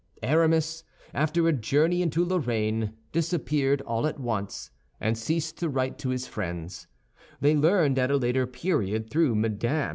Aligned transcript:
Aramis, 0.23 0.83
after 1.13 1.47
a 1.47 1.53
journey 1.53 2.01
into 2.01 2.25
Lorraine, 2.25 2.93
disappeared 3.11 3.81
all 3.81 4.07
at 4.07 4.19
once, 4.19 4.71
and 4.99 5.15
ceased 5.15 5.59
to 5.59 5.69
write 5.69 5.99
to 5.99 6.09
his 6.09 6.25
friends; 6.25 6.87
they 7.39 7.55
learned 7.55 7.99
at 7.99 8.09
a 8.09 8.17
later 8.17 8.47
period 8.47 9.11
through 9.11 9.35
Mme. 9.35 9.89